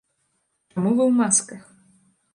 Чаму 0.73 0.87
вы 0.97 1.03
ў 1.09 1.11
масках? 1.21 1.61